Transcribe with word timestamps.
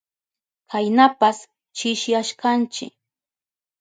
Kaynapas 0.69 1.37
chishiyashkanchi. 1.75 2.85